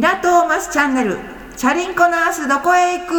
[0.00, 1.18] 港をマスチャンネル
[1.56, 3.14] チャリンコナースどこへ行く？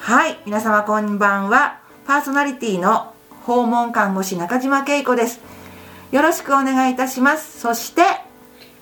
[0.00, 1.81] はい皆様こんばんは。
[2.06, 3.14] パーソナリティの
[3.44, 5.40] 訪問看護師中島恵子です
[6.10, 8.02] よろしくお願いいたしますそして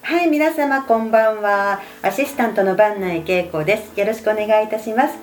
[0.02, 1.80] はい、皆様こんばんは。
[2.02, 4.00] アシスタントの番内恵子です。
[4.00, 5.18] よろしくお願いいたします。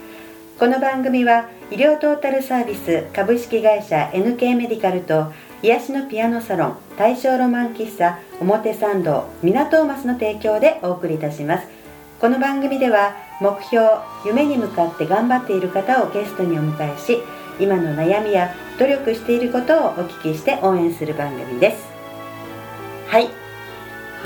[0.60, 11.68] この番組は医療トータルサービス株式会社 NK メディカルと癒しのピアノサロン大正ロマン喫茶表参道港マスの提供でお送りいたします。
[12.22, 13.86] この番組では目標、
[14.26, 17.20] 夢に向かって頑張っている方をゲストにお迎えし、
[17.60, 21.88] 今の悩みや努力していることをお聞きして応援する番組です。
[23.08, 23.26] はい。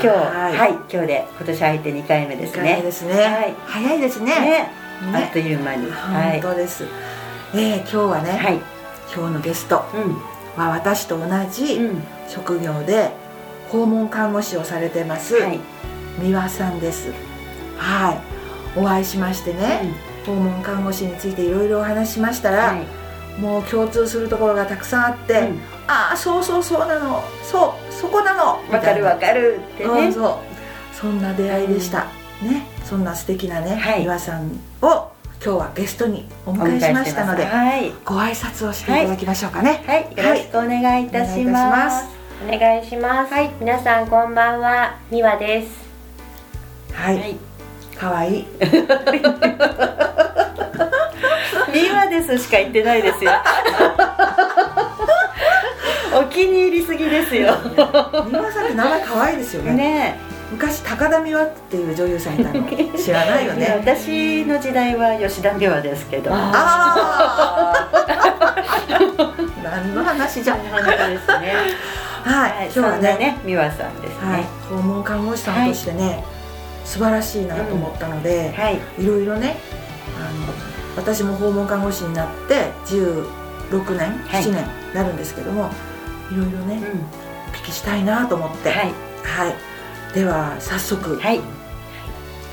[0.00, 2.78] 日、ははいい、今日で今年入って2回目ですね。
[2.80, 4.70] いですね、はい早いですねね、ね
[5.14, 5.90] あっという間に。
[5.90, 6.40] はい。
[6.42, 6.84] 本当です、
[7.54, 8.60] えー今日はね、はい。
[9.14, 9.84] 今日のゲスト
[10.56, 11.86] うは私と同じん。
[11.86, 12.02] うん。
[12.28, 13.10] 職業で
[13.68, 15.60] 訪問看護師をされてます、はい。
[16.18, 17.10] 三輪さんです
[17.78, 19.94] はいお会いしましてね、
[20.26, 23.01] 訪問看護師についていろいろお話ししましたら、はい。
[23.38, 25.60] もう共通するところがたくさんあって、うん。
[25.86, 29.90] ああそうそうそうなのそうそこなのわかるわかるってね。
[29.90, 30.36] うんそう。
[30.94, 32.04] そんな出会いでした、
[32.42, 32.66] ね。
[32.84, 34.04] そんな素敵なね、はい。
[34.04, 34.46] 岩さん
[34.82, 35.12] を
[35.44, 37.92] 今日はゲストにおお迎えしましたのではい。
[38.04, 39.82] ご挨拶をしていただきましょうかね。
[39.86, 40.02] はい。
[40.16, 41.68] よろしくお願いいたしま。
[41.68, 42.06] ます。
[42.46, 43.32] お願いします。
[43.32, 45.68] はい、皆さんこんばんは、みわです。
[46.92, 47.36] はい、はい。
[47.96, 48.46] かわいい
[51.72, 53.32] ミワですしか言ってないですよ。
[56.14, 57.54] お気に入りすぎですよ。
[58.30, 60.18] 三輪さんって名前かわいいですよねね
[60.50, 62.62] 昔高田美和っていう女優さんいたの
[62.98, 63.60] 知らないよえ。
[63.60, 66.30] ね私の時代は吉田美和ですけど。
[66.32, 67.88] ああ
[69.64, 71.54] 何の話じゃん本当ですね。
[72.24, 76.22] はい、今日はねね、美和さんですはいね。、訪問看護師さんとしてね、
[76.84, 78.78] 素晴らしいなと思ったので、はい。
[78.98, 79.56] いろいろね
[80.18, 80.52] あの
[80.96, 85.70] 私も訪問看護師になって16年、はい7年なるんですけども
[86.30, 87.00] いろいろね、うん。
[87.00, 88.92] お聞きしたいなと思ってはい。
[89.22, 89.72] はい
[90.14, 91.40] では早速、はい。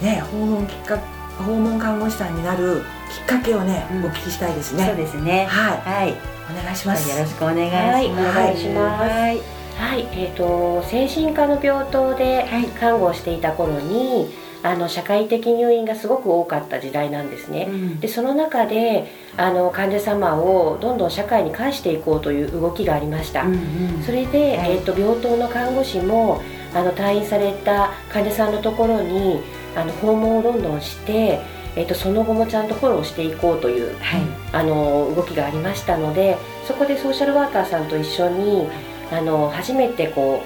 [0.01, 0.97] ね訪問きっか
[1.38, 5.45] 訪問看護師さんになるきっかけをね、うんお聞きしたいですねそうですね。
[5.50, 6.16] はいはい。
[6.51, 7.85] お願いします、よろしくお願いします。
[7.85, 9.59] はいお願いしますはい。
[9.79, 14.29] はい、えっ、と精神科の病棟ではい看護をしていた頃に、
[14.61, 17.67] あの社会的入院がすごく多かった時代なんですね。
[17.69, 23.43] うんでその中であの患者様をどんどん社会に返していこうという動きがありました。
[23.43, 26.41] うんうんそれで、はいえー、と病棟の看護師も
[26.73, 29.41] あの退院された患者さんのところに
[29.75, 31.39] あの訪問をどんどんして、
[31.75, 34.21] えー、とその後もちゃんとフォローしていこうというはい。
[34.51, 38.67] あの動きがありましたのでそこでソーシャルワーカーさんと一緒に
[39.11, 40.43] あの初めてこ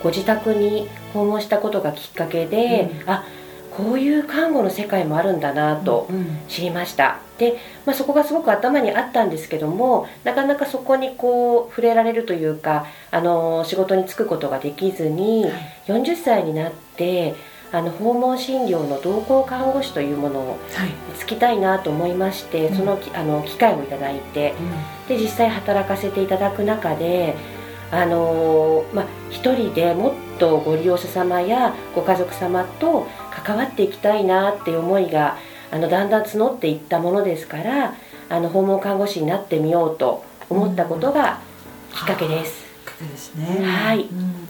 [0.00, 3.24] うご自宅に訪問したことがきっかけで、あ
[3.76, 7.18] こういう看護の世界もあるんだなとうん知りました。
[7.38, 7.56] で、
[7.86, 15.46] まあ、そこがすごく頭にあったんですけどもなかなかそこにこう触れられるというかあの仕事に就くことができずに、
[15.86, 17.34] 40歳になって
[17.72, 20.90] あの訪問診療の同行看護師というものをはい。
[21.18, 22.76] つきたいなと思いまして、うん。
[22.76, 24.54] そのきあの機会をいただいて
[25.08, 27.34] で実際働かせていただく中で
[27.90, 33.06] あのーまあ一人でもっとご利用者様やご家族様と
[33.44, 35.36] 関わっていきたいなっていう思いが
[35.70, 37.94] あのだんだん募っていったものですから
[38.28, 41.40] あの訪問看護師になってみようと思ったことが
[41.94, 42.64] きっかけです。
[42.84, 43.64] きっかけですね。
[43.64, 44.02] はい。
[44.02, 44.48] うん。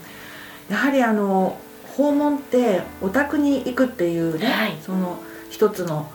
[0.69, 1.56] やはりあの
[1.97, 4.76] 訪問ってお宅に行くっていうね、はい。
[4.81, 5.19] その
[5.50, 6.10] 一つの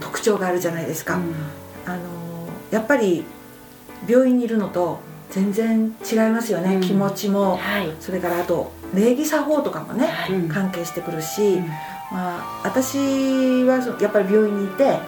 [0.00, 1.34] 特徴があるじゃないですか、うん。
[1.86, 2.02] あの
[2.70, 3.24] やっぱり
[4.08, 6.80] 病院にいるのと全然違いますよね、うん。
[6.80, 7.56] 気持ちも。
[7.56, 10.32] はい、それからあと礼儀作法とかもね、はい。
[10.32, 11.66] うん関係してくるし、うん
[12.14, 15.00] まあ、私はそやっぱり病院にいてあ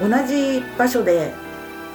[0.00, 1.34] の同じ場所で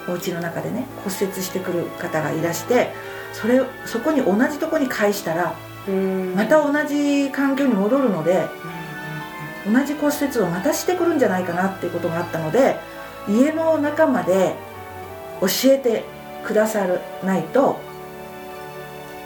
[0.05, 2.91] お家の中でね骨折してくる方がいらして
[3.31, 5.55] それそこに同じとこに返したら
[5.87, 6.35] うん。
[6.35, 8.47] また同じ環境に戻るので
[9.65, 12.75] 同じ骨折をまたしてくるんじゃないかなっていうことがあったので
[13.29, 14.55] 家の中まで
[15.39, 16.03] 教えて
[16.45, 17.79] くださらないと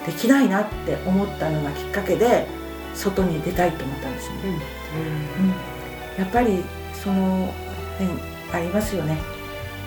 [0.06, 2.46] できないなって思ったのがきっかけで
[2.94, 4.34] 外に出たいと思ったんですね、
[6.16, 6.24] うん。
[6.24, 6.62] やっぱり
[6.92, 7.52] その
[7.98, 8.18] 辺
[8.52, 9.18] ありますよね。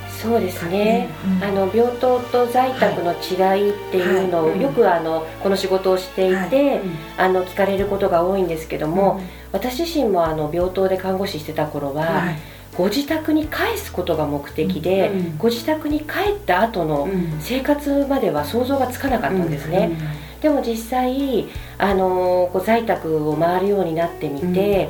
[0.09, 1.44] そうですね、うん。
[1.44, 4.62] あの病棟と在宅の違いっていうのを、はい。
[4.62, 6.80] よくあのこの仕事をしていて、
[7.18, 9.19] あの聞かれることが多いんですけども、
[9.51, 12.36] 私自身もあの病棟で看護師してた頃は、はい。
[12.77, 15.38] ご自宅に帰すことが目的で、うん。
[15.38, 17.38] ご自宅に帰った後のうん。
[17.39, 19.92] 生活までは想像がつかなかったんですね、
[20.42, 21.48] でも実際
[21.78, 24.90] あのこう在宅を回るようになってみて、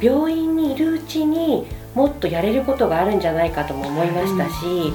[0.00, 4.92] 病院にいるうちにもっとやれることがあるんじゃないかとも思いましたし、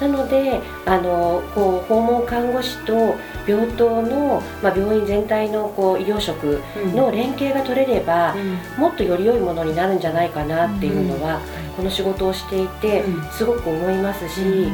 [0.00, 3.16] なのであのこう訪問看護師と
[3.46, 6.62] 病棟の、まあ、病院全体のこう医療職
[6.94, 8.34] の連携が取れれば、
[8.78, 11.40] もっとより良いものになるんじゃないかなっていうのは、
[11.76, 13.30] この仕事をしていてうん。
[13.32, 14.68] すごく思いますし、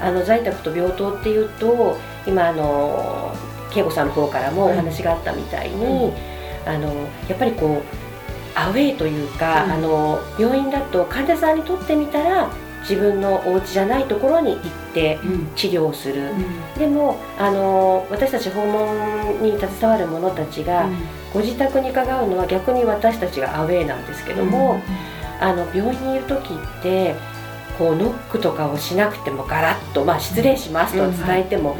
[0.00, 1.96] あの在宅と病棟っていうと
[2.26, 3.32] 今あの
[3.74, 6.12] 恵子さんの方からもお話があったみたいに、
[6.66, 6.94] あの
[7.28, 9.70] やっぱりこうアウェイというか、うん。
[9.72, 12.50] あの病院だと患者さんにとってみたら
[12.82, 14.60] 自分のお家じゃないところに行っ
[14.92, 15.18] て
[15.56, 16.32] 治療をする、
[16.76, 20.88] でもあの私たち訪問に携わる者たちが、
[21.32, 24.80] ご自宅に伺うのは逆に私たちがアウェイなんですけども、
[25.40, 27.14] あの病院にいる時って
[27.78, 31.76] こうノックとかをしなくてもガラッと、まあ、失礼しますと伝えても、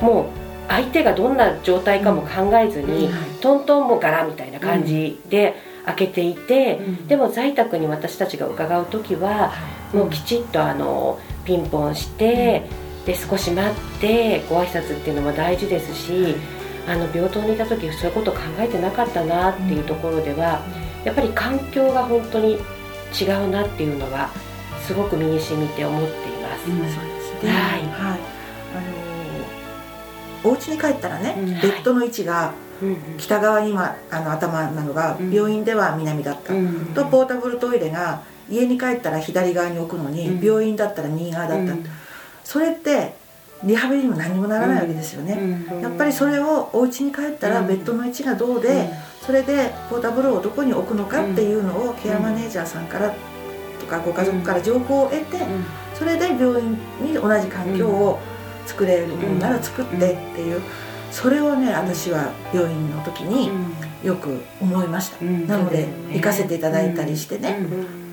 [0.00, 5.54] もう相手がどんな状態かも考えずに、トントンもガラみたいな感じで
[5.86, 9.52] 開けていて、でも在宅に私たちが伺う時は
[9.92, 12.68] もうきちっとあのピンポンして、
[13.06, 16.36] で少し待ってご挨拶っていうのも大事ですし、
[16.88, 20.62] あの病棟にいた時そういうこと考えてなかったなっていうところでは、
[21.04, 22.58] やっぱり環境が本当に
[23.18, 24.30] 違うなっていうのは
[24.86, 26.10] すごく身に染みて思ってい
[26.42, 26.64] ます。
[26.64, 27.50] そうですね。
[27.50, 27.82] はい。
[27.82, 28.33] はい
[30.44, 31.46] お家に帰ったらね、うん。
[31.46, 32.52] ベッドの位置が
[32.82, 32.96] うんうん。
[33.18, 35.32] 北側に、まあ、あの頭なのが、うん。
[35.32, 36.52] 病院では南だった、
[36.94, 40.44] とポータブルトイレが家に帰ったら左側に置くのに、うん。
[40.44, 41.72] 病院だったら右側だった、
[42.44, 43.14] それって
[43.62, 47.66] リハビリにも何にもならないわけですよね、やっぱりそれをお家に帰ったらうん。
[47.68, 48.90] ベッドの位置がどうで、
[49.24, 53.14] それでポータブルをどこに置くのかっていうのをケアマネージャーさんから
[53.80, 55.38] とかご家族から情報を得て、
[55.94, 58.18] それで病院に同じ環境を
[58.66, 60.60] 作れるものなら作ってっていう、
[61.10, 63.50] それをね私は病院の時に
[64.02, 67.58] よく思いました、なので行かせていただいたりしてね、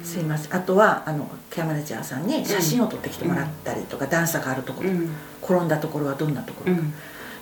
[0.04, 0.56] すいません。
[0.56, 5.04] あとはあのケアマネージャーさんに写真を撮ってきてもらったりとか、段差があるところとか、
[5.56, 6.82] 転んだところはどんなところか、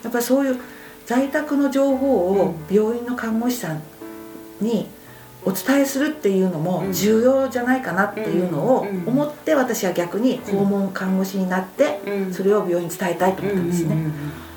[0.04, 0.60] やっぱりそういう
[1.06, 3.82] 在宅の情報を病院の看護師さん
[4.62, 4.88] に
[5.46, 12.02] お伝えするっていうのも重要じゃないかなっていうのを思って私は逆に訪問看護師になって
[12.32, 13.96] それを病院に伝えたいと思ったんですね。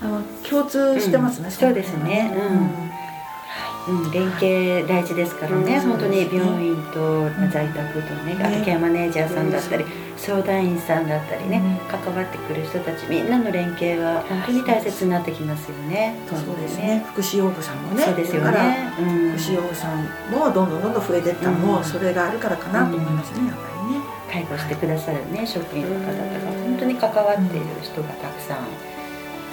[0.02, 1.52] あの共通してますね、うん。
[1.52, 2.32] そうですね。
[3.88, 9.84] うん、連携大事ですからね、うん本当に病院と在宅とね、あとケアマネージャーさんだったり、
[10.22, 11.60] 相談員さんだったりね、
[11.90, 16.14] 関わってくる人たちみんなの連携は本当に大切になってきますよね。
[16.30, 17.04] そうですね。
[17.08, 18.04] 福祉養護さんもね。
[18.04, 18.92] そうですよね。
[19.00, 24.00] うん福祉養護さんもどんどんどんどん増えてったのもそれがあるからかなと思いますね、やっぱりね。
[24.30, 28.58] 介護してくださるね職員の方とか本当に関わっている人がたくさん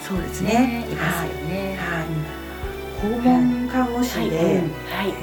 [0.00, 0.86] そうですねね。
[0.88, 1.76] いますよね。
[1.78, 2.06] はい
[3.02, 5.14] 訪問看護師で、はいえはい、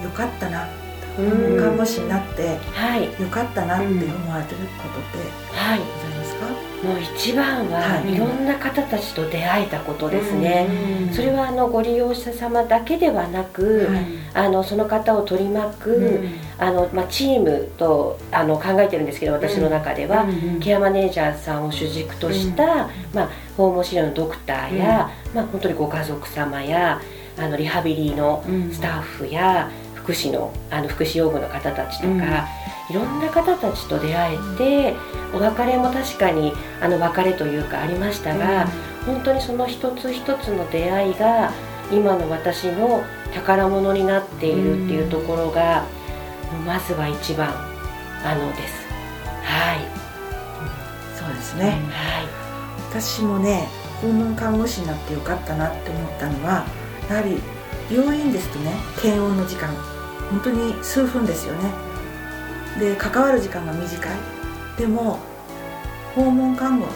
[0.00, 0.83] ーよかったな、うん
[1.16, 6.46] 看護師になってはい、よかったなって思われてることってはい、ございますか？
[6.84, 8.14] もう一番は、はい。
[8.14, 10.68] い、ろんな方たちと出会えたことですね。
[11.12, 14.04] それはあのご利用者様だけではなく、はい。
[14.34, 16.28] あのその方を取り巻く、
[16.58, 20.26] あのまあ、チームとあの考えてるんですけど私の中では、
[20.60, 27.00] ケアマネージャーさんを主軸とした、まあ、訪問治療のドクターや、まあ、本当にご家族様や
[27.38, 29.70] あのリハビリのスタッフや
[30.04, 32.20] 福祉のあの福祉用具の方たちとか、うん。
[32.90, 34.94] いろんな方たちと出会えて
[35.32, 38.68] お別れも確かにあの別れというかありましたが、
[39.06, 41.50] 本当にその一つ一つの出会いが
[41.90, 45.84] 今の私の宝物になっているっていうところが、
[46.66, 47.48] まずは一番
[48.22, 48.84] あのです。
[49.42, 49.80] はい、
[51.18, 51.80] そうですね。
[51.90, 52.44] はい。
[52.90, 53.66] 私もね
[54.00, 56.64] 訪問看護師になってよかったなって思ったのは
[57.10, 57.38] やはり
[57.90, 59.74] 病院ですとね検温の時間
[60.30, 61.70] 本当に数分ですよね。
[62.78, 64.16] で関わる時間が短い。
[64.76, 65.20] でも
[66.14, 66.86] 訪問看護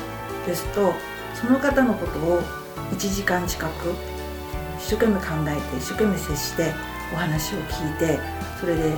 [0.47, 0.93] ですと
[1.35, 2.43] その方のことを
[2.93, 3.95] 1時間近く
[4.79, 6.73] 一生懸命考えて一生懸命接して
[7.13, 8.19] お話を聞いて
[8.61, 8.93] それで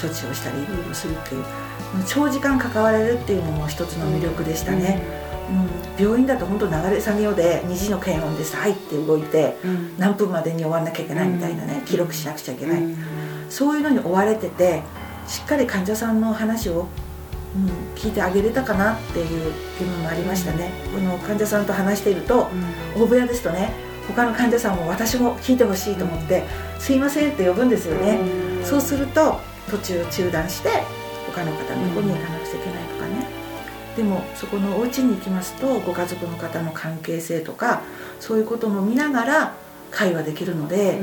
[0.00, 1.44] 処置をしたりいろいろするっていう
[2.06, 5.00] 長時間関われるっていうのも一つの魅力でしたね、
[5.98, 9.56] うん、病院だと本当流れ作業で2時の検温ですはいって動いて
[9.98, 12.80] 何分までに終わんなきゃいけないみたいなね記録しなくちゃいけない、
[13.48, 14.82] そういうのに追われてて
[15.26, 16.88] しっかり患者さんの話を
[17.56, 22.48] うん、聞いてあげれたかなっていう気分もありましたね、この患者さんと話していると
[22.96, 23.72] 大部屋ですとね
[24.08, 26.42] 他の患者さんも私も聞いてほしいと思って
[26.78, 28.18] 「すいません」って呼ぶんですよね、
[28.64, 30.68] そうすると途中中断して
[31.32, 33.26] 他の方のとこに行かなくちゃいけないとかね、
[33.96, 37.82] でもそこのお家に行きますとご家族の方の関係性とか
[38.18, 39.54] そういうことも見ながら
[39.92, 41.00] 会話できるので、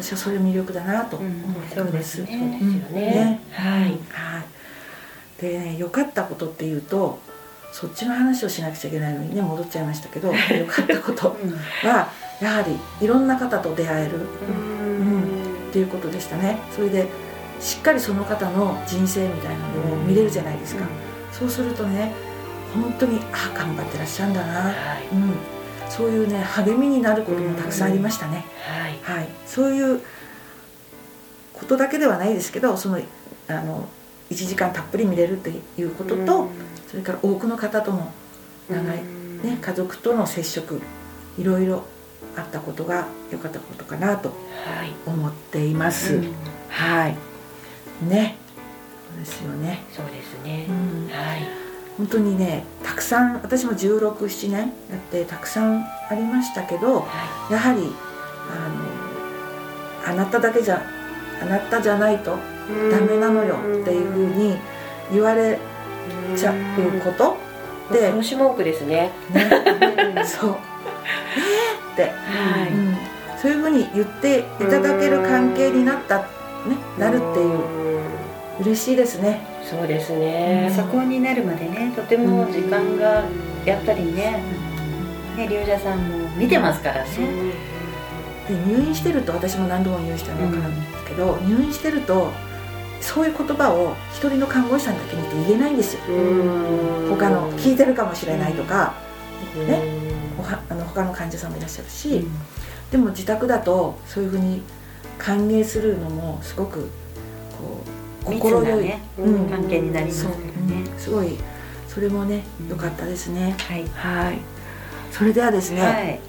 [0.00, 2.26] 私はそれ魅力だなと思ってます、そうですね。
[2.26, 3.40] そうですよね。
[3.52, 4.44] はい、はい。
[5.40, 7.18] でね良かったことっていうと
[7.72, 11.36] そっちの話をしなくちゃいけないのにね戻っちゃいましたけど良かったこと
[11.82, 12.08] は
[12.40, 14.20] やはりいろんな方と出会える、う
[15.02, 15.68] ん。
[15.68, 16.58] っていうことでしたね。
[16.74, 17.06] それで
[17.60, 20.86] しっかりその方の人生みたいなのを見れるじゃないですか、
[21.32, 22.14] そうするとね
[22.72, 25.08] 本当にあ頑張ってらっしゃるんだな、はい。
[25.12, 25.34] うん、
[25.90, 28.98] そういうね励みになることもたくさんありましたね、はい。
[29.02, 30.00] はい、そういう
[31.52, 33.00] ことだけではないですけどその
[33.48, 33.88] あの
[34.30, 36.50] 1時間たっぷり見れるっていうことと、
[36.86, 38.12] それから多くの方との
[38.68, 39.02] 長い、
[39.42, 40.82] ね、家族との接触
[41.38, 41.84] いろいろ
[42.36, 44.92] あったことが良かったことかなとはい。
[45.06, 46.20] 思っています、
[46.68, 47.16] はい。
[48.06, 48.36] ね。
[49.10, 50.66] そうですよね、そうですね。
[50.68, 51.67] うん、はい
[51.98, 57.92] 本当にねたくさん私も167年やってたくさんありましたけどはやはり
[60.06, 60.82] あのあなただけじゃ
[61.42, 64.56] あなたじゃないといダメなのよっていうふうに
[65.12, 65.58] 言われ
[66.36, 67.36] ちゃうこと。
[67.92, 69.12] で、調子文句ですね。
[69.32, 69.44] ね、
[70.14, 70.56] は そう。
[71.36, 72.12] えーって、
[72.66, 72.72] い。
[72.72, 72.96] うん、
[73.40, 76.24] そういうふうに言っていただける関係になった、ね、
[76.98, 77.88] なるっていう。
[78.60, 80.72] 嬉しいですねそうですね。
[80.74, 83.24] そこになるまでねとても時間が
[83.66, 84.42] やっぱりね
[85.36, 87.10] ね龍者さんも見てますからね。
[88.48, 92.32] で入院してると私も何度も入院したの分かるんですけど、入院してると
[93.02, 96.00] そういう言葉を一人の看護師さんだけにって言えないんですよ。
[97.10, 98.94] 他の聞いてるかもしれないとか、
[99.68, 99.82] ね
[100.38, 102.26] おはあの他の患者さんもいらっしゃるし、
[102.90, 104.62] でも自宅だとそういうふうに
[105.18, 106.88] 歓迎するのもすごく
[107.58, 107.97] こう密
[108.34, 109.48] 心よい、なねうん。
[109.48, 110.40] 関係になりますからう。
[110.40, 110.84] ん。
[110.84, 111.36] ねすごい。
[111.88, 113.84] それもねうん良かったですね、はい。
[113.94, 114.38] はい。
[115.10, 116.20] それではですね、はい。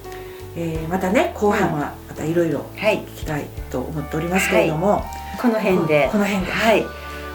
[0.56, 3.00] えーまたね後半はまたいろいろはい。
[3.00, 5.04] 聞きたいと思っておりますけれども、
[5.42, 6.10] この辺で。
[6.12, 6.52] この辺で。
[6.52, 6.86] はい。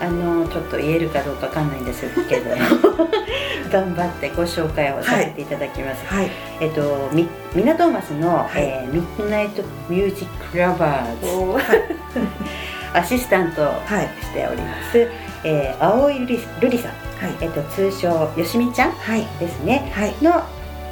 [0.01, 2.51] あのちょっと言えるかどうかわかんないんですけど
[3.71, 6.31] 頑張ってご紹介をさせていただきます、はい。
[6.61, 8.49] えっとミミナトーマスの、はい。
[8.57, 11.65] えーミッドナイトミュージックラバーズ
[12.95, 15.09] アシスタントをはいしております、
[15.45, 16.27] えー、青井瑠
[16.71, 17.37] 璃さん、はい。
[17.41, 19.27] えっと通称よしみちゃんはい。
[19.39, 19.91] ですね。
[19.95, 20.15] はい。
[20.23, 20.47] のあ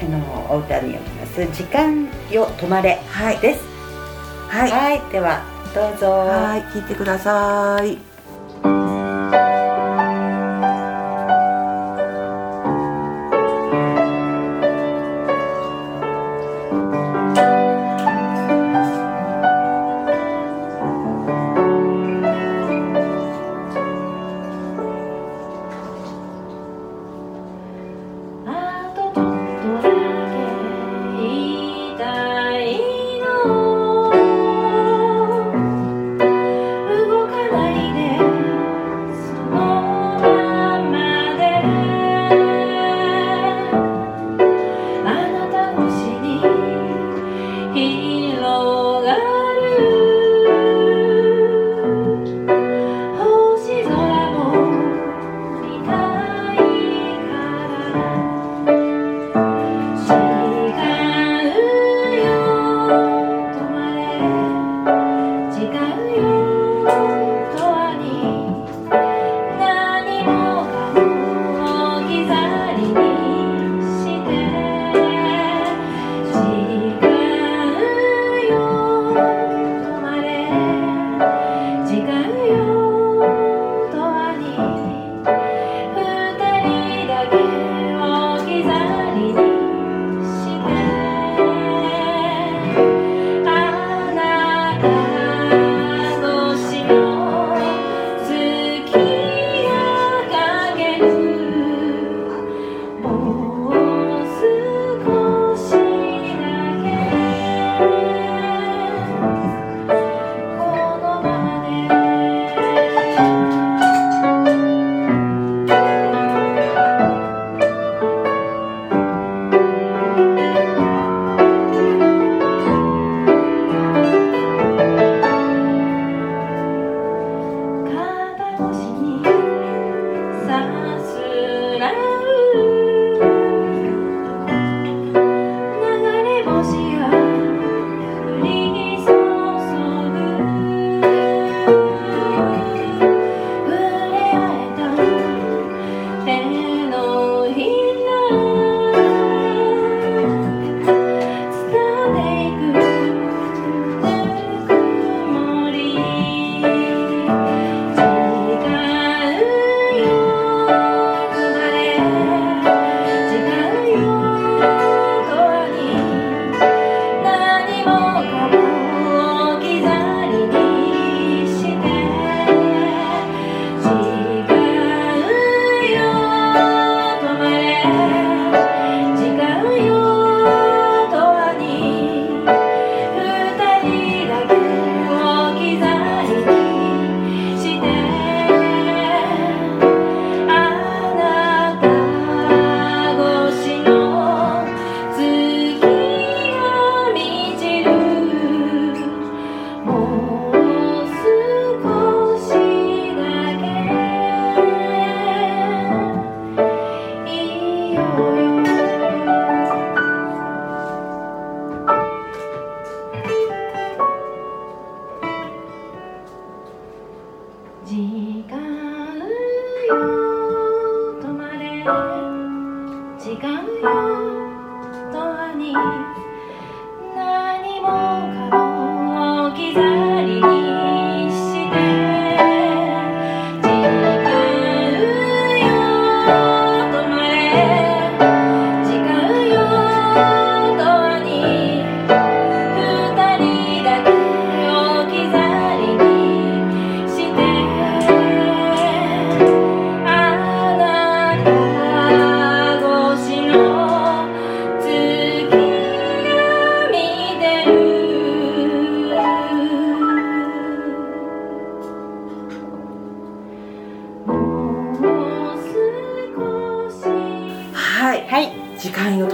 [0.05, 3.61] のお歌によります「時間よ止まれはい」です。
[4.49, 4.71] はい。
[4.71, 5.43] はい、では
[5.75, 6.11] どうぞ。
[6.11, 6.63] はい。
[6.77, 8.12] 聞いてください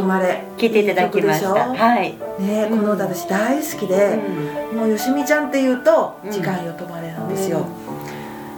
[0.02, 0.44] まれ。
[0.59, 1.54] 聞いていただきました。
[1.54, 4.18] はい、ねこの歌私大好きで、
[4.74, 6.31] もうよしみちゃんっていうとうん。
[6.31, 7.66] 時間よ止まれなんですよ、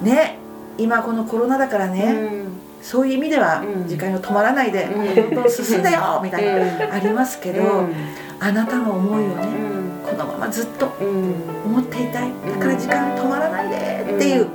[0.02, 0.38] ね
[0.78, 2.48] 今このコロナだからね、うん。
[2.82, 3.88] そういう意味ではうん。
[3.88, 5.14] 時間よ止まらないで、うん。
[5.14, 6.92] どんどん進んでよみたいな、うん。
[6.92, 7.94] ありますけど、うん。
[8.40, 10.08] あなたの思いをね、うん。
[10.10, 11.34] このままずっとうん。
[11.66, 12.32] 思っていたい。
[12.50, 14.48] だから時間止まらないでっていう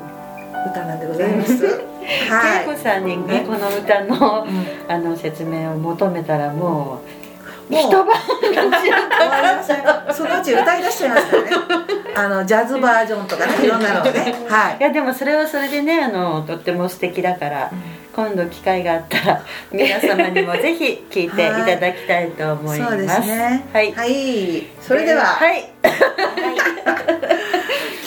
[0.70, 1.82] 歌なんでございます、
[2.30, 2.64] はい。
[2.64, 4.92] 恵子さんにねこの歌のうん。
[4.92, 7.02] あの説明を求めたらも
[7.70, 8.16] うもう一晩
[10.14, 10.44] そのう。
[10.44, 11.50] ち歌い出しちゃいますからね。
[12.16, 14.36] あのジャズバージョンとかねいろんなのをね。
[14.48, 14.78] はい。
[14.80, 17.72] いやでもそれはそれでねあのとっても素敵だから
[18.16, 19.42] 今度機会があったら
[19.72, 22.92] 皆様にもぜひ聞いていただきたいと思います。
[22.92, 23.66] そうですね。
[23.74, 23.92] はい。
[23.92, 24.68] はい。
[24.80, 25.70] それでは、はい。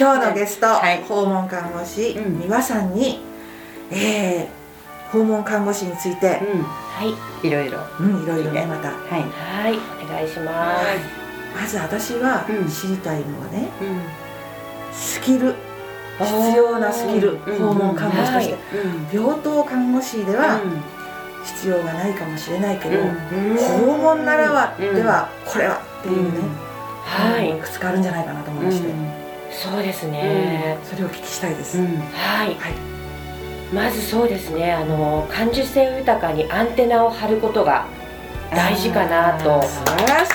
[0.00, 1.02] 今日のゲスト、はい。
[1.06, 2.40] 訪問看護師うん。
[2.40, 3.20] 美和さんに、
[3.90, 4.58] えー
[5.12, 6.34] 訪問看護師について、は
[7.02, 7.08] い
[7.42, 7.48] うん。
[7.48, 7.50] い。
[7.50, 7.78] ろいろ。
[7.98, 8.90] うん、いろいろねまた。
[8.90, 9.22] はい。
[9.22, 9.78] はい。
[10.04, 10.84] お願いします。
[11.58, 12.68] まず私はうん。
[12.68, 14.00] 知りたいのはね、うん。
[14.92, 15.54] スキル。
[16.18, 17.38] 必要なスキル。
[17.46, 17.58] うん。
[17.58, 18.58] 訪問看護師として、
[19.14, 19.24] うん。
[19.24, 20.60] 病棟看護師では
[21.44, 22.98] 必要がないかもしれないけど、
[23.56, 25.80] 訪問ならばではこれは。
[26.00, 26.40] っていうね、
[27.04, 27.56] はい。
[27.56, 28.88] いくつかあるんじゃないかなと思いまして、
[29.50, 31.86] そうですね、それをお聞きしたいです、うん。
[31.86, 32.97] はい、はい
[33.72, 37.86] まずそうですねあの感受性豊かにアンテナを張ることが
[38.50, 39.62] 大事かなと。
[39.62, 40.34] 素晴らしい。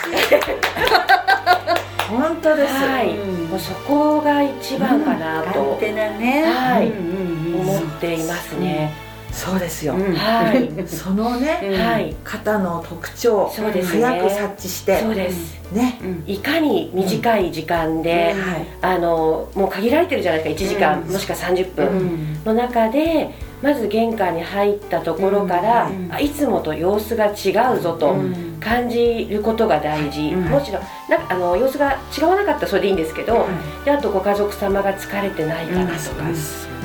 [2.10, 6.44] 本当です、はい、うんもうそこが一番かなアンとテナね。
[6.46, 6.90] はい。
[6.90, 7.70] うんうんうん。
[7.70, 8.94] 思っていますね、
[9.34, 10.14] そうですよ、うん。
[10.16, 10.70] はい。
[10.88, 11.82] そのね、うん。
[11.82, 12.16] はい。
[12.24, 14.04] 方の特徴をそうですね。
[14.06, 15.62] 早く察知してそうです。
[15.72, 16.24] ね、うん。
[16.28, 18.68] いかに短い時間で、はい。
[18.82, 21.14] あのもう限られてるじゃないですか1時間、うん。
[21.14, 21.86] もしくは30う分。
[21.86, 22.38] ん。
[22.46, 26.10] の中でまず玄関に入ったところから、うん。
[26.14, 28.58] あいつもと様子が違うぞとうん。
[28.64, 30.44] 感じることが大事、うん。
[30.44, 33.46] もちろんなんかあの様子が違わなかったらそれでいいんですけど、
[33.84, 36.24] であとご家族様が疲れてないかなとか、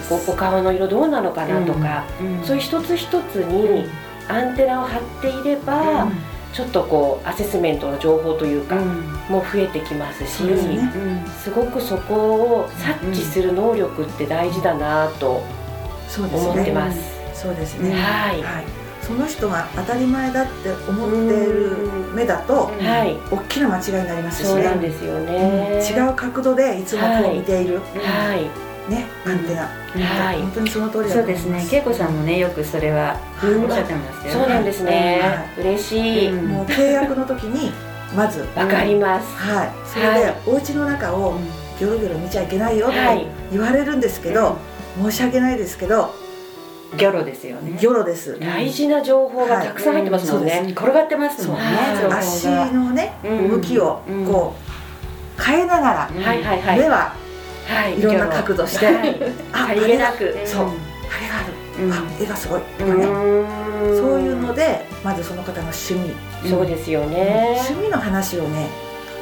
[0.09, 3.87] こうお顔の色どうなのかなとか、うんそういう一つ一つに
[4.29, 6.09] アンテナを張っていれば、
[6.53, 8.77] ちょっとこうアセスメントの情報というか、
[9.29, 10.91] も増えてきますしね。
[11.43, 15.43] すごくそこを察知する能力って大事だなと
[16.09, 16.51] そうですね。
[16.51, 16.99] 思ってます。
[17.35, 18.43] そうですね、はい。
[18.43, 18.65] はい、
[19.01, 21.77] その人が当たり前だって思っている
[22.15, 25.27] 目だとうんはい、大きな間違いになりますしそうなんねですようん。
[25.27, 25.81] ね。
[25.89, 29.71] 違う角度でいつもこう見ている、はい、ねアンテナ、
[30.05, 30.41] はい。
[30.41, 34.31] 本当にその通りだそうですすね恵子さんもねよくそれはうんおっしゃってますよね。
[34.31, 35.21] そうなんですね。
[35.59, 36.29] 嬉しい。
[36.31, 36.47] うん。
[36.49, 37.73] もう契約の時に
[38.17, 38.47] まず。
[38.55, 39.37] わかります。
[39.37, 39.71] はい。
[39.87, 41.35] それで、はいお家の中を
[41.79, 43.27] ギョロギョロ見ちゃいけないよってはい。
[43.53, 44.57] 言われるんですけど、
[45.01, 46.13] 申し訳ないですけど
[46.97, 47.77] ギョロですよね。
[47.79, 50.51] ギョロです、大事な情報がたくさん入ってますもんね。
[50.53, 51.63] はい転がってますもんね
[52.11, 53.37] 足のねうん。
[53.49, 54.25] 向きをうん。
[54.27, 54.55] こ
[55.39, 56.23] う変えながら、うん。
[56.23, 56.79] はいはいはい。
[56.79, 57.15] 目は
[57.69, 57.99] はい。
[57.99, 59.17] いろんな角度して、はい。
[59.53, 60.35] あさりげなく。
[60.45, 60.67] そう。
[60.67, 61.93] あれがある、うん。
[61.93, 62.61] あ絵がすごい。
[62.61, 66.15] とうかね、そういうのでまずその方の趣味、
[66.49, 67.61] そうですよね。
[67.69, 68.69] 趣味の話をね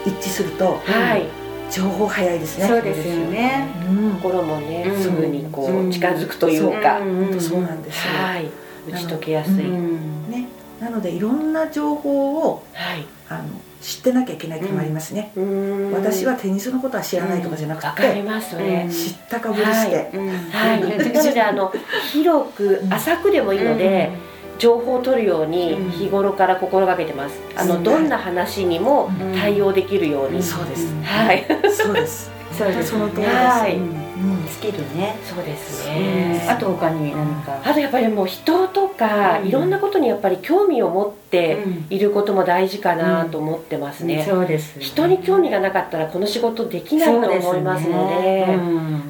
[0.05, 1.27] 一致するとはい。
[1.69, 2.69] 情報早いですね。
[2.69, 3.69] そうですよね。
[3.91, 4.13] うん。
[4.21, 5.03] 心もねうん。
[5.03, 5.93] すぐにこうんう。
[5.93, 7.01] 近づくというか。
[7.01, 7.41] うん。
[7.41, 8.49] そうなんですよ、はい。
[8.89, 9.55] 打ち解けやすい。
[9.55, 10.31] うん。
[10.31, 10.47] ね。
[10.81, 13.05] なのでいろんな情報をはい。
[13.29, 13.45] あの
[13.81, 15.93] 知ってなきゃいけない時もありますね、うーん。
[15.93, 18.89] 私はテニスのことは知らないとかじゃなくわかりて、ますそれ。
[18.91, 20.29] 知ったかぶりして、うん。
[20.29, 20.81] はい。
[20.81, 21.73] なので あの
[22.13, 24.11] 広く浅くでもいいので。
[24.59, 25.91] 情報を取るようにうん。
[25.91, 27.39] 日頃から心がけてます。
[27.57, 27.69] あうん。
[27.69, 29.39] のどんな話にもうん。
[29.39, 30.43] 対応できるように。
[30.43, 30.95] そうです。
[31.05, 31.45] はい。
[31.71, 32.31] そうです。
[32.57, 32.89] そうです。
[32.97, 34.31] その通りです、はいうん。
[34.31, 35.17] うんスキルね。
[35.25, 36.47] そうですうんね。
[36.49, 37.61] あと他に何か？
[37.63, 39.49] あとやっぱりもう人とかうん。
[39.49, 41.87] いろんなことにやっぱり興味を持ってうん。
[41.91, 44.25] いることも大事かなと思ってますね。
[44.27, 48.47] そうです人に興味がなかったらこの仕事できないと思いますので。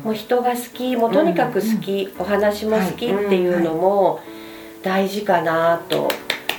[0.05, 4.21] もう人が好きもうとにかく好き、お話も好きっていうのも
[4.83, 6.09] 大事かなと、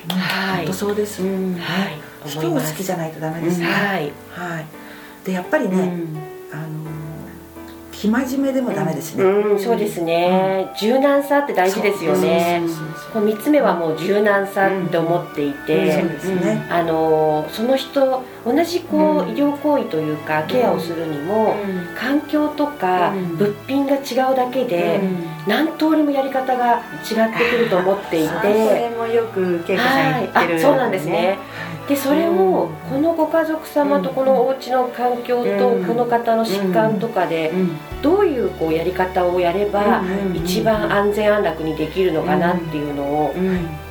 [0.10, 0.74] はい。
[0.74, 1.56] そうです、うん。
[1.56, 2.30] はい。
[2.30, 4.12] 人を好きじゃないとダメですね、はい。
[4.32, 4.66] はい。
[5.26, 5.94] でやっぱりね、
[7.98, 12.62] 生真面目でもダメですね、うんそうですね、柔軟さって大事ですよね。
[13.12, 19.30] こう3つ目はもう柔軟さって思っていて、ね、あのその人同じこう、うん。
[19.30, 21.56] 医療行為というかケアをするにも、
[21.98, 23.38] 環境とかうん。
[23.38, 25.02] 物品が違うだけで、
[25.48, 31.38] 何通りもやり方が違ってくると思っていて、それもよく恵子さん言ってる、はい、あそうなんですね。
[31.88, 32.38] でそれをうん
[32.90, 35.86] このご家族様とこのお家の環境とうん。
[35.86, 37.54] この方の疾患とかで
[38.02, 43.34] どういうこうやり方をやればうん一番安全安楽にできるのかなっていうのを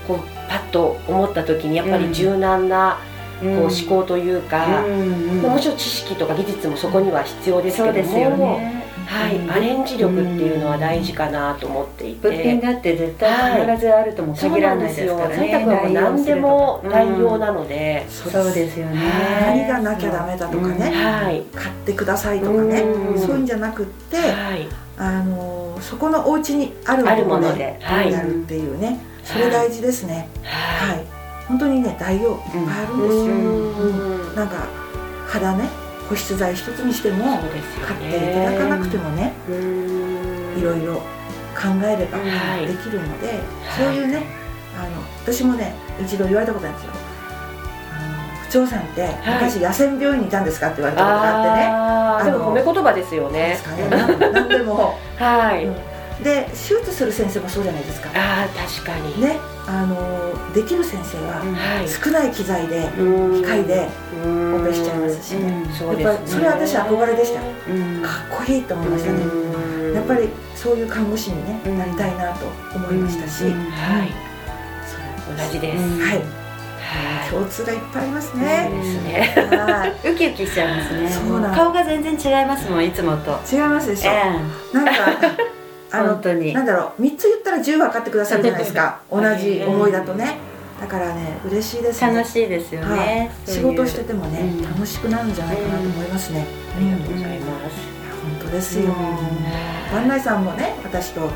[0.07, 2.99] こうパッと思った時にやっぱり柔軟な
[3.41, 7.95] こう思考というか、うんもちろん知識とか技術もそこには必要ですけども。
[7.95, 9.51] そうですよねはい、うん。
[9.51, 15.17] アレンジ力っていうのは大事かなと思っていて、物品だって絶対必ずあるとも限らないなんですよ。
[15.17, 18.31] ですからねはもう何でも代用なの、ので、うん。
[18.33, 19.01] そうですよね。
[19.41, 20.91] 何がなきゃダメだとかね。
[20.91, 21.43] はい。
[21.55, 22.81] 買ってくださいとかね。
[22.83, 23.19] うん。
[23.19, 24.67] そういうんじゃなくってはい。
[24.99, 27.49] あのそこのお家にあるももので。
[27.49, 28.99] ので、はいやるっていうね。
[29.23, 30.29] それ大事ですね。
[30.43, 31.05] ははい。
[31.49, 33.23] 本当にね代用いっぱいあるんですよ。
[33.25, 34.35] うん。
[34.35, 34.67] なんか
[35.29, 37.39] 肌ね保湿剤一つにしても
[37.87, 40.59] 買ねっていただかなくてもねうん。
[40.59, 40.95] いろいろ
[41.55, 42.67] 考えればはい。
[42.67, 43.41] できるので、
[43.77, 44.23] そういうね
[44.79, 46.93] あの私もね一度言われたことあるんですよ。
[47.93, 51.67] あの不調さんって昔野戦病院にいたんですかって言われたことがあってね。
[51.67, 53.89] あーであのも褒め言葉ですよそうでねすかね。
[53.89, 54.99] なんなんでも。
[55.19, 58.09] はい、うんで手術する先生もそうじゃないですか。
[58.15, 61.89] ああ確かに、ねあのできる先生ははい。
[61.89, 63.43] 少ない機材でうん。
[63.43, 63.89] 機械で
[64.25, 64.63] うん。
[64.63, 65.51] オペしちゃいますしね。
[65.53, 67.41] やっぱりそれ私憧れでした。
[67.43, 68.03] うん。
[68.03, 69.19] かっこいいと思いましたね。
[69.25, 69.95] うん。
[69.95, 71.79] やっぱりそういう看護師に、ねうん。
[71.79, 73.71] なりたいなと思いましたし、うん。
[73.71, 74.13] はい。
[75.37, 76.19] 同じです、うんはい。
[76.19, 77.31] はい。
[77.31, 78.71] 共通がいっぱいありますそうね。
[78.73, 79.49] ですね。
[79.59, 79.93] はい。
[80.09, 81.11] ウキウキしちゃいますね。
[81.55, 83.39] 顔が全然違いますもんいつもと。
[83.53, 84.13] 違いますでしょ。
[84.13, 84.41] え
[84.73, 86.53] なんかえあの本当に。
[86.53, 89.01] なんだろう三つ言ったら十分かってくださるじゃないですか。
[89.11, 90.37] 同じ思いだとね。
[90.81, 92.15] だからね嬉しいですね。
[92.15, 92.99] 楽しいですよはい。
[92.99, 94.63] ね、仕事しててもね、うん。
[94.63, 96.47] 楽しくなるんじゃないかなと思いますね。
[96.77, 98.85] ありがとうございます、いや本当ですよ。
[98.85, 99.95] うん。
[99.95, 101.31] 万内さんもね私と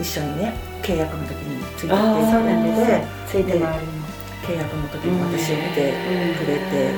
[0.00, 3.70] 一緒にね契約の時についてってあーそうなんですでついて回るの
[4.46, 5.92] 契約の時に私を見て
[6.38, 6.94] くれて、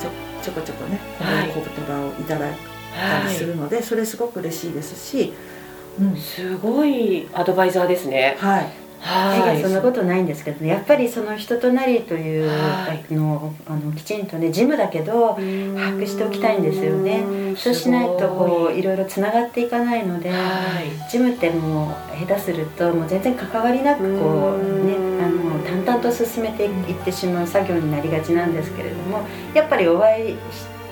[0.00, 0.10] ちょ
[0.42, 1.50] ちょこちょこね、はい。
[1.50, 2.54] お言葉をいただい
[2.96, 5.32] たはりするので、それすごく嬉しいですし、うんい、
[6.16, 8.36] すごいアドバイザーですね。
[8.38, 8.66] はい、
[9.00, 9.62] はい。
[9.62, 10.68] そんなことないんですけどね。
[10.70, 13.14] やっぱりその人となりというはい。
[13.14, 17.20] のをあのきちんとねジムだけど把握しておきたいんですよね。
[17.20, 18.82] うんそうしないとこうすい。
[18.82, 21.10] ろいろつながっていかないのではい。
[21.10, 25.24] ジムってもう下手するともう全然関わりなくこうねうん。
[25.24, 29.20] あの淡々と進めていってしまう作業になりがちなんですけれども
[29.54, 30.36] やっぱりお会いし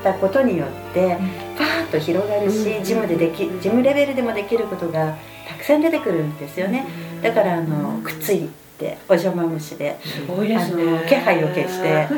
[0.06, 1.16] たことによって
[1.58, 5.16] パーッと広がるしうんジムでできジムレベルでもできることが
[5.48, 6.86] たくさん出てくるんですよね。
[7.22, 10.82] だからあのくっついてお邪魔虫ですごいですね。
[10.82, 12.08] あの気配を消して。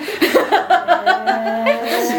[1.81, 2.11] 私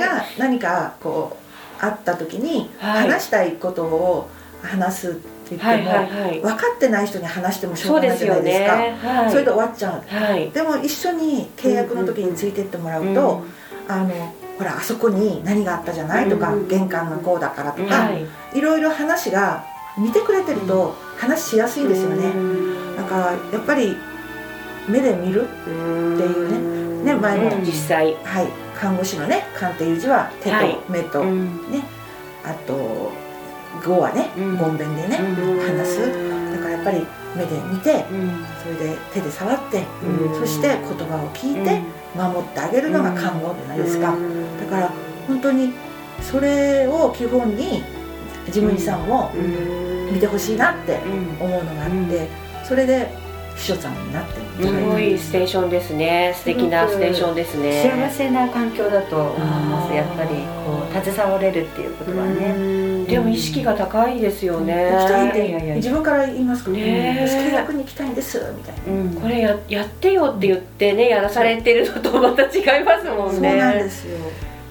[0.00, 1.36] が何かこ
[1.78, 3.10] う会った時にはい。
[3.10, 4.28] 話したいことを
[4.62, 6.40] 話すって言っても、はいはいはい。
[6.40, 8.76] 分かってない人に話してもしょそううがないじゃなですよいですか。
[8.78, 8.98] ね。
[9.02, 9.30] はい。
[9.30, 10.02] それで終わっちゃう。
[10.08, 10.50] はい。
[10.50, 13.44] でも一緒に契約の時についてってもらうと、
[13.88, 16.28] あのほらあそこに何があったじゃない？
[16.30, 16.68] とか、うん。
[16.68, 18.24] 玄関がこうだからとうんか、はい。
[18.56, 19.64] いろいろ話が
[19.98, 22.32] 見てくれてると話しやすいんですよね。
[22.96, 23.96] だからやっぱり
[24.88, 27.12] 目で見るっていうね。
[27.12, 28.14] ね前も実際。
[28.22, 28.46] はい。
[28.78, 30.78] 看護師のね鑑定いう字は手とはい。
[30.88, 31.60] 目と、うん。
[32.44, 33.12] あと
[33.84, 34.56] 語はね、うん。
[34.56, 35.60] ごんべんでね、うん。
[35.60, 36.00] 話す。
[36.52, 38.44] だからやっぱり目で見てうん。
[38.62, 40.40] それで手で触って、うん。
[40.40, 41.80] そして言葉を聞いて
[42.14, 44.14] 守ってあげるのが看護じゃないですか、
[44.60, 44.92] だから
[45.26, 45.72] 本当に
[46.20, 47.82] それを基本に
[48.46, 49.30] 事務員さんも
[50.12, 52.28] 見てほしいなってうん思うのがあって、
[52.64, 53.08] それで
[53.56, 56.34] 秘書さんになってすごいステーションですね。
[56.36, 57.82] 素敵なステーションですね。
[57.82, 60.30] 幸せな環境だと思いますやっぱり
[60.66, 62.54] こう携われるっていうことはね。
[62.56, 63.04] うん。
[63.06, 64.90] でも意識が高いですよね。
[64.90, 65.48] 行きたいって。
[65.48, 67.26] いやいや自分から言いますから、ね。
[67.26, 69.14] 私契約に行きたいんですみたいな、うん。
[69.14, 73.50] これややってよって言ってねやらされてるのとまた違いますもんね。
[73.50, 74.18] そうなんですよ。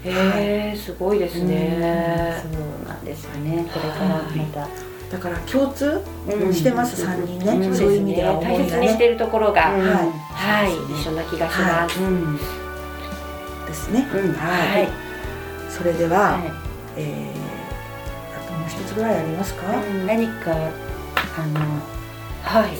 [0.04, 1.48] へえすごいですうん。
[1.48, 3.66] ねそうなんですよね。
[3.74, 6.54] これからまただから共通うん。
[6.54, 7.76] してます、三人ね、うん。
[7.76, 8.70] そういう意味では思大いがね。
[8.70, 9.82] 切にしてるところが、うん。
[9.82, 9.92] はい。
[10.34, 10.74] はい。
[10.94, 14.34] 一緒な気がします、うんですね、うん。
[14.34, 14.88] はい、
[15.70, 16.52] それでは、はい。
[16.98, 17.42] えー
[18.38, 20.08] あともう一つぐらいありますか、うん。
[20.08, 21.60] 何かあの
[22.44, 22.72] はい。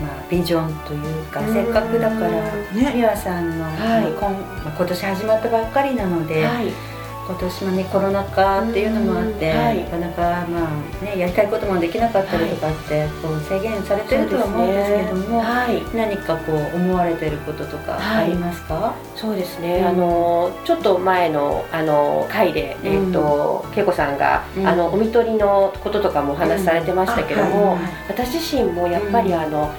[0.00, 1.52] まあ、ビジョンというかうん。
[1.52, 2.92] せっかくだからね。
[2.94, 4.12] 美和さんの、はい。
[4.12, 6.72] 今まあ今年始まったばっかりなので、はい
[7.26, 9.84] 今年もねコロナ禍っていうのもあって、うんはい。
[9.84, 15.96] なかなかまあねやりたいこともできなかったりとかって、こう制限されてるとは思うんですけども、はい。
[15.96, 18.24] 何かこう思われてることとかはい。
[18.24, 18.94] ありますか？
[19.16, 19.86] そうですね、うん。
[19.86, 24.66] あのちょっと前のあの回で、えっ、と恵子さんが、うん。
[24.66, 29.40] あのお見取りのこととかもお話しされてましたけども、私自身もやっぱりうん。
[29.40, 29.70] あの、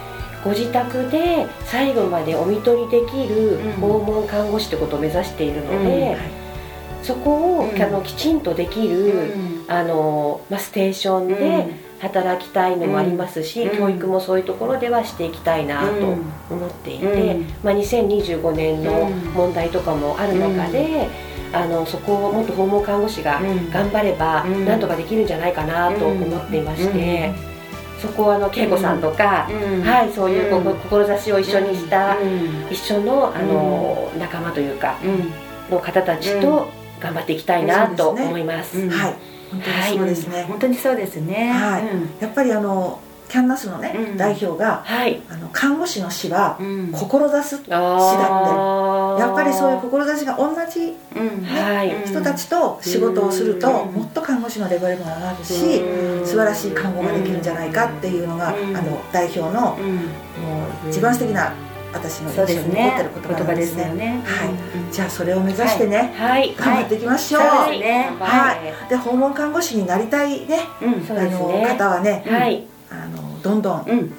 [0.44, 3.72] ご自宅で最後までお見取りできるうん。
[3.74, 6.35] 訪問看護師ってことを目指しているので、うん
[7.06, 7.82] そこを、うん。
[7.82, 9.34] あのきちんとできる、
[9.68, 11.68] あのまあ、ステーションで
[12.00, 13.78] 働きたいのもありますし、うん。
[13.78, 15.88] 教育もそういうところではしていきたいなと
[16.50, 19.14] 思っていて、うんまあ、2025年のうん。
[19.34, 21.08] 問題とかもある中で、
[21.54, 23.70] あのそこをもっと訪問看護師がうん。
[23.70, 24.66] 頑張ればうん。
[24.66, 27.32] なんとかできるんじゃないかなと思っていまして、
[28.02, 29.48] そこはあの恵子さんとか、
[29.84, 30.76] はい、そういうこうん。
[30.76, 32.68] 志を一緒にした、うん。
[32.72, 35.32] 一緒のあの、仲間というかうん。
[35.72, 36.70] の方たちと
[37.06, 38.80] 頑張っていきたいなと思います。
[38.80, 38.90] うん。
[38.90, 39.16] はい。
[39.52, 41.52] 本当にそうですね、本当にそうですね。
[41.52, 41.84] はい。
[42.24, 44.18] やっぱりあのキャンナスのね、うん。
[44.18, 46.92] 代表がはい、あの看護師の死はうん。
[46.92, 49.20] 志すあー。
[49.20, 51.44] やっぱりそういう志が同じうん。
[51.44, 51.96] はい。
[51.96, 53.94] うん人たちと仕事をすると、うん。
[53.94, 56.26] もっと看護師のレベルも上がるし、うん。
[56.26, 58.76] 素晴らしい看護ができるんじゃないかっていうのが、うん。
[58.76, 59.96] あの代表のもうん。
[60.88, 61.54] う一番素敵な
[61.96, 63.88] 私の印象に残ってる言葉なんですね。
[63.88, 64.22] よね。
[64.26, 64.50] はい。
[64.50, 64.52] う
[64.90, 64.92] ん。
[64.92, 68.12] じゃあそれを目指してね、はい、頑張っていきましょう、そうですね。
[68.20, 68.60] はい。
[68.90, 71.02] で訪問看護師になりたいねうん。
[71.06, 74.14] そうあのね方はね、はい、あのどんどん、うん。